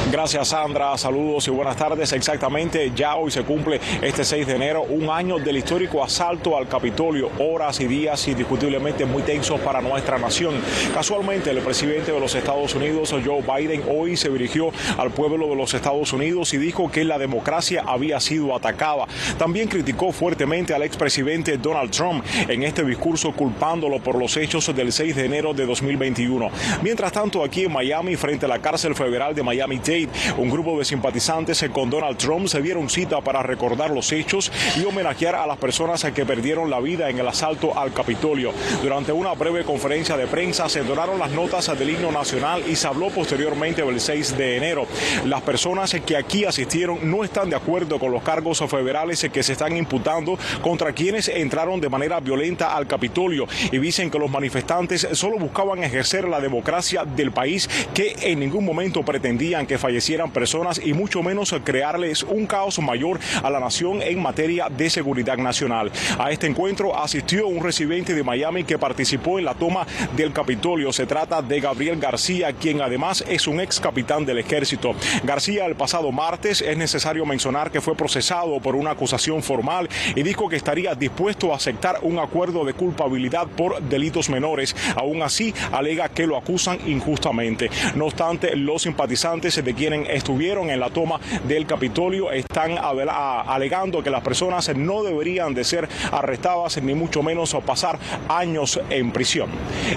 Gracias 0.09 0.47
Sandra, 0.47 0.97
saludos 0.97 1.49
y 1.49 1.51
buenas 1.51 1.75
tardes. 1.75 2.13
Exactamente, 2.13 2.93
ya 2.95 3.17
hoy 3.17 3.29
se 3.29 3.43
cumple 3.43 3.81
este 4.01 4.23
6 4.23 4.47
de 4.47 4.55
enero 4.55 4.83
un 4.83 5.09
año 5.09 5.37
del 5.37 5.57
histórico 5.57 6.01
asalto 6.01 6.55
al 6.55 6.69
Capitolio, 6.69 7.29
horas 7.39 7.81
y 7.81 7.87
días 7.87 8.25
indiscutiblemente 8.29 9.05
muy 9.05 9.23
tensos 9.23 9.59
para 9.59 9.81
nuestra 9.81 10.17
nación. 10.17 10.55
Casualmente 10.93 11.49
el 11.49 11.59
presidente 11.59 12.13
de 12.13 12.19
los 12.21 12.33
Estados 12.35 12.73
Unidos, 12.73 13.11
Joe 13.11 13.41
Biden, 13.41 13.83
hoy 13.89 14.15
se 14.15 14.29
dirigió 14.29 14.71
al 14.97 15.11
pueblo 15.11 15.49
de 15.49 15.57
los 15.57 15.73
Estados 15.73 16.13
Unidos 16.13 16.53
y 16.53 16.57
dijo 16.57 16.89
que 16.89 17.03
la 17.03 17.17
democracia 17.17 17.83
había 17.85 18.21
sido 18.21 18.55
atacada. 18.55 19.07
También 19.37 19.67
criticó 19.67 20.13
fuertemente 20.13 20.73
al 20.73 20.83
expresidente 20.83 21.57
Donald 21.57 21.91
Trump 21.91 22.23
en 22.47 22.63
este 22.63 22.85
discurso 22.85 23.33
culpándolo 23.33 23.99
por 23.99 24.17
los 24.17 24.37
hechos 24.37 24.73
del 24.73 24.93
6 24.93 25.17
de 25.17 25.25
enero 25.25 25.53
de 25.53 25.65
2021. 25.65 26.49
Mientras 26.81 27.11
tanto, 27.11 27.43
aquí 27.43 27.65
en 27.65 27.73
Miami, 27.73 28.15
frente 28.15 28.45
a 28.45 28.49
la 28.49 28.59
cárcel 28.59 28.95
federal 28.95 29.35
de 29.35 29.43
Miami-Dade, 29.43 29.96
un 30.37 30.49
grupo 30.49 30.77
de 30.77 30.85
simpatizantes 30.85 31.65
con 31.71 31.89
Donald 31.89 32.17
Trump 32.17 32.47
se 32.47 32.61
dieron 32.61 32.89
cita 32.89 33.21
para 33.21 33.41
recordar 33.41 33.91
los 33.91 34.11
hechos 34.11 34.51
y 34.77 34.85
homenajear 34.85 35.35
a 35.35 35.47
las 35.47 35.57
personas 35.57 36.03
que 36.13 36.25
perdieron 36.25 36.69
la 36.69 36.79
vida 36.79 37.09
en 37.09 37.19
el 37.19 37.27
asalto 37.27 37.77
al 37.77 37.93
Capitolio. 37.93 38.53
Durante 38.81 39.11
una 39.11 39.33
breve 39.33 39.63
conferencia 39.63 40.17
de 40.17 40.27
prensa 40.27 40.69
se 40.69 40.83
donaron 40.83 41.19
las 41.19 41.31
notas 41.31 41.67
del 41.77 41.89
himno 41.89 42.11
nacional 42.11 42.63
y 42.67 42.75
se 42.75 42.87
habló 42.87 43.09
posteriormente 43.09 43.81
del 43.81 43.99
6 43.99 44.37
de 44.37 44.57
enero. 44.57 44.87
Las 45.25 45.41
personas 45.41 45.95
que 46.05 46.17
aquí 46.17 46.45
asistieron 46.45 47.09
no 47.09 47.23
están 47.23 47.49
de 47.49 47.55
acuerdo 47.55 47.99
con 47.99 48.11
los 48.11 48.23
cargos 48.23 48.59
federales 48.67 49.27
que 49.31 49.43
se 49.43 49.53
están 49.53 49.75
imputando 49.75 50.37
contra 50.61 50.93
quienes 50.93 51.27
entraron 51.27 51.79
de 51.79 51.89
manera 51.89 52.19
violenta 52.19 52.75
al 52.75 52.87
Capitolio 52.87 53.47
y 53.71 53.77
dicen 53.77 54.09
que 54.09 54.19
los 54.19 54.29
manifestantes 54.29 55.07
solo 55.13 55.37
buscaban 55.37 55.83
ejercer 55.83 56.27
la 56.27 56.39
democracia 56.39 57.03
del 57.03 57.31
país 57.31 57.69
que 57.93 58.15
en 58.21 58.39
ningún 58.39 58.65
momento 58.65 59.03
pretendían 59.03 59.65
que 59.65 59.77
fallecieran 59.87 60.31
personas 60.31 60.81
y 60.83 60.91
mucho 60.91 61.23
menos 61.23 61.55
crearles 61.63 62.23
un 62.23 62.45
caos 62.45 62.77
mayor 62.79 63.21
a 63.41 63.49
la 63.49 63.61
nación 63.61 64.01
en 64.01 64.21
materia 64.21 64.67
de 64.67 64.89
seguridad 64.89 65.37
nacional. 65.37 65.89
A 66.19 66.29
este 66.29 66.45
encuentro 66.45 66.99
asistió 66.99 67.47
un 67.47 67.63
residente 67.63 68.13
de 68.13 68.21
Miami 68.21 68.65
que 68.65 68.77
participó 68.77 69.39
en 69.39 69.45
la 69.45 69.53
toma 69.53 69.87
del 70.17 70.33
Capitolio. 70.33 70.91
Se 70.91 71.05
trata 71.05 71.41
de 71.41 71.61
Gabriel 71.61 72.01
García, 72.01 72.51
quien 72.51 72.81
además 72.81 73.23
es 73.29 73.47
un 73.47 73.61
ex 73.61 73.79
capitán 73.79 74.25
del 74.25 74.39
ejército. 74.39 74.93
García 75.23 75.65
el 75.65 75.75
pasado 75.75 76.11
martes 76.11 76.61
es 76.61 76.77
necesario 76.77 77.25
mencionar 77.25 77.71
que 77.71 77.79
fue 77.79 77.95
procesado 77.95 78.59
por 78.59 78.75
una 78.75 78.91
acusación 78.91 79.41
formal 79.41 79.87
y 80.17 80.21
dijo 80.21 80.49
que 80.49 80.57
estaría 80.57 80.95
dispuesto 80.95 81.53
a 81.53 81.55
aceptar 81.55 81.99
un 82.01 82.19
acuerdo 82.19 82.65
de 82.65 82.73
culpabilidad 82.73 83.47
por 83.47 83.81
delitos 83.83 84.29
menores. 84.29 84.75
Aún 84.97 85.21
así, 85.21 85.53
alega 85.71 86.09
que 86.09 86.27
lo 86.27 86.35
acusan 86.35 86.77
injustamente. 86.85 87.69
No 87.95 88.07
obstante, 88.07 88.53
los 88.57 88.81
simpatizantes 88.81 89.63
de 89.63 89.76
quienes 89.77 90.09
estuvieron 90.09 90.69
en 90.69 90.79
la 90.79 90.89
toma 90.89 91.19
del 91.47 91.65
Capitolio 91.65 92.31
están 92.31 92.77
alegando 92.77 94.03
que 94.03 94.09
las 94.09 94.23
personas 94.23 94.75
no 94.75 95.03
deberían 95.03 95.53
de 95.53 95.63
ser 95.63 95.87
arrestadas 96.11 96.81
ni 96.81 96.93
mucho 96.93 97.23
menos 97.23 97.55
pasar 97.65 97.99
años 98.27 98.79
en 98.89 99.11
prisión. 99.11 99.49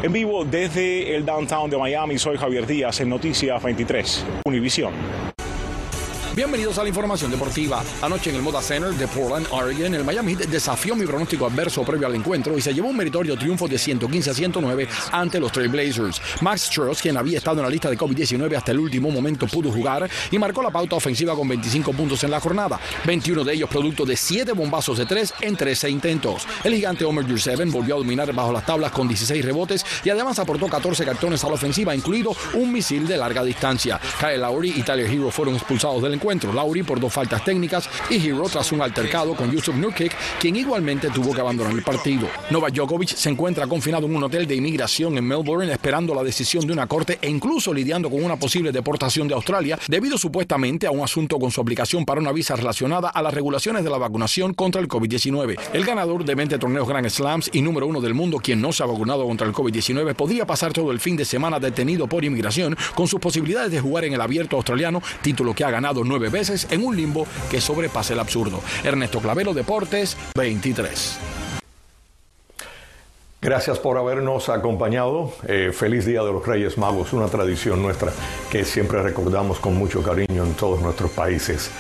En 0.03 0.13
vivo 0.13 0.45
desde 0.45 1.17
el 1.17 1.25
downtown 1.25 1.71
de 1.71 1.79
Miami, 1.79 2.19
soy 2.19 2.37
Javier 2.37 2.67
Díaz 2.67 3.01
en 3.01 3.09
Noticias 3.09 3.63
23, 3.63 4.25
Univisión. 4.45 4.93
Bienvenidos 6.41 6.79
a 6.79 6.85
la 6.85 6.89
información 6.89 7.31
deportiva. 7.31 7.85
Anoche 8.01 8.31
en 8.31 8.37
el 8.37 8.41
Moda 8.41 8.63
Center 8.63 8.95
de 8.95 9.07
Portland, 9.09 9.47
Oregon, 9.51 9.95
el 9.95 10.05
Miami 10.05 10.37
desafió 10.37 10.97
mi 10.97 11.05
pronóstico 11.05 11.45
adverso 11.45 11.83
previo 11.83 12.07
al 12.07 12.15
encuentro 12.15 12.57
y 12.57 12.63
se 12.63 12.73
llevó 12.73 12.89
un 12.89 12.97
meritorio 12.97 13.37
triunfo 13.37 13.69
de 13.69 13.77
115 13.77 14.31
a 14.31 14.33
109 14.33 14.89
ante 15.13 15.39
los 15.39 15.53
Trailblazers. 15.53 16.19
Max 16.41 16.63
Strauss, 16.63 17.03
quien 17.03 17.19
había 17.19 17.37
estado 17.37 17.59
en 17.59 17.65
la 17.65 17.69
lista 17.69 17.91
de 17.91 17.99
COVID-19 17.99 18.57
hasta 18.57 18.73
el 18.73 18.79
último 18.79 19.11
momento, 19.11 19.47
pudo 19.49 19.71
jugar 19.71 20.09
y 20.31 20.39
marcó 20.39 20.63
la 20.63 20.71
pauta 20.71 20.97
ofensiva 20.97 21.37
con 21.37 21.47
25 21.47 21.93
puntos 21.93 22.25
en 22.25 22.31
la 22.31 22.41
jornada, 22.41 22.81
21 23.05 23.45
de 23.45 23.53
ellos 23.53 23.69
producto 23.69 24.07
de 24.07 24.17
7 24.17 24.53
bombazos 24.53 24.97
de 24.97 25.05
3 25.05 25.35
en 25.43 25.57
13 25.59 25.91
intentos. 25.91 26.47
El 26.65 26.75
gigante 26.75 27.05
Homer 27.05 27.27
Jurseven 27.29 27.71
volvió 27.71 27.97
a 27.97 27.99
dominar 27.99 28.33
bajo 28.33 28.51
las 28.51 28.65
tablas 28.65 28.93
con 28.93 29.07
16 29.07 29.45
rebotes 29.45 29.85
y 30.05 30.09
además 30.09 30.39
aportó 30.39 30.69
14 30.69 31.05
cartones 31.05 31.45
a 31.45 31.49
la 31.49 31.55
ofensiva, 31.57 31.95
incluido 31.95 32.35
un 32.55 32.73
misil 32.73 33.07
de 33.07 33.19
larga 33.19 33.45
distancia. 33.45 34.01
Kyle 34.19 34.41
Lowry 34.41 34.73
y 34.75 34.83
Tyler 34.83 35.05
Hero 35.05 35.31
fueron 35.31 35.55
expulsados 35.55 36.03
del 36.03 36.15
encuentro. 36.31 36.53
Lauri 36.53 36.85
por 36.85 37.01
dos 37.01 37.13
faltas 37.13 37.43
técnicas 37.45 37.91
y 38.09 38.25
Hero 38.25 38.49
tras 38.49 38.71
un 38.71 38.81
altercado 38.81 39.35
con 39.35 39.51
Yusuf 39.51 39.75
Nurkic, 39.75 40.13
quien 40.39 40.55
igualmente 40.55 41.11
tuvo 41.11 41.35
que 41.35 41.41
abandonar 41.41 41.73
el 41.73 41.83
partido. 41.83 42.29
Novak 42.51 42.73
Djokovic 42.73 43.09
se 43.09 43.31
encuentra 43.31 43.67
confinado 43.67 44.07
en 44.07 44.15
un 44.15 44.23
hotel 44.23 44.47
de 44.47 44.55
inmigración 44.55 45.19
en 45.19 45.27
Melbourne 45.27 45.73
esperando 45.73 46.15
la 46.15 46.23
decisión 46.23 46.65
de 46.69 46.73
una 46.73 46.87
corte 46.87 47.19
e 47.21 47.29
incluso 47.29 47.75
lidiando 47.75 48.09
con 48.09 48.23
una 48.23 48.37
posible 48.37 48.71
deportación 48.71 49.27
de 49.27 49.35
Australia 49.35 49.77
debido 49.89 50.17
supuestamente 50.17 50.87
a 50.87 50.93
un 50.93 51.01
asunto 51.01 51.37
con 51.41 51.51
su 51.51 51.61
aplicación 51.61 52.05
para 52.05 52.21
una 52.21 52.31
visa 52.31 52.55
relacionada 52.55 53.09
a 53.09 53.23
las 53.23 53.35
regulaciones 53.35 53.83
de 53.83 53.91
la 53.91 53.99
vacunación 53.99 54.55
contra 54.55 54.81
el 54.81 54.87
COVID-19. 54.87 55.59
El 55.73 55.85
ganador 55.85 56.25
de 56.25 56.37
20 56.37 56.59
torneos 56.59 56.87
Grand 56.87 57.09
Slams 57.09 57.51
y 57.53 57.61
número 57.61 57.89
uno 57.89 58.01
del 58.01 58.15
mundo, 58.15 58.39
quien 58.39 58.61
no 58.61 58.73
se 58.73 58.85
ha 58.85 58.87
vacunado 58.87 59.27
contra 59.27 59.49
el 59.49 59.53
COVID-19, 59.53 60.15
podría 60.15 60.47
pasar 60.47 60.73
todo 60.73 60.93
el 60.93 61.01
fin 61.01 61.17
de 61.17 61.25
semana 61.25 61.59
detenido 61.59 62.07
por 62.07 62.25
inmigración 62.25 62.77
con 62.95 63.09
sus 63.09 63.19
posibilidades 63.19 63.73
de 63.73 63.81
jugar 63.81 64.05
en 64.05 64.13
el 64.13 64.21
abierto 64.21 64.55
australiano, 64.55 65.03
título 65.23 65.55
que 65.55 65.65
ha 65.65 65.71
ganado 65.71 66.05
nueve 66.11 66.29
veces 66.29 66.67
en 66.71 66.85
un 66.85 66.95
limbo 66.95 67.27
que 67.51 67.61
sobrepasa 67.63 68.13
el 68.13 68.21
absurdo. 68.21 68.61
Ernesto 68.85 69.21
Clavero, 69.21 69.55
Deportes 69.55 70.17
23. 70.35 71.19
Gracias 73.43 73.79
por 73.79 73.97
habernos 73.97 74.51
acompañado. 74.51 75.33
Eh, 75.49 75.71
feliz 75.73 76.05
Día 76.05 76.23
de 76.23 76.31
los 76.31 76.47
Reyes 76.47 76.77
Magos, 76.77 77.15
una 77.15 77.29
tradición 77.29 77.81
nuestra 77.81 78.13
que 78.51 78.67
siempre 78.67 79.03
recordamos 79.03 79.59
con 79.61 79.75
mucho 79.77 80.03
cariño 80.03 80.45
en 80.45 80.53
todos 80.55 80.83
nuestros 80.83 81.11
países. 81.13 81.71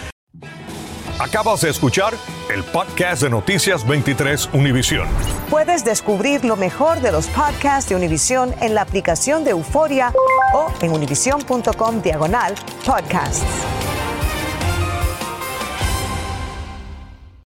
Acabas 1.20 1.60
de 1.60 1.68
escuchar 1.68 2.14
el 2.50 2.64
podcast 2.64 3.22
de 3.22 3.28
Noticias 3.28 3.86
23 3.86 4.48
Univisión. 4.54 5.06
Puedes 5.50 5.84
descubrir 5.84 6.46
lo 6.46 6.56
mejor 6.56 7.02
de 7.02 7.12
los 7.12 7.26
podcasts 7.26 7.90
de 7.90 7.96
Univisión 7.96 8.54
en 8.62 8.74
la 8.74 8.80
aplicación 8.80 9.44
de 9.44 9.50
Euforia 9.50 10.14
o 10.54 10.72
en 10.80 10.92
univision.com 10.92 12.00
diagonal 12.00 12.54
podcasts. 12.86 13.44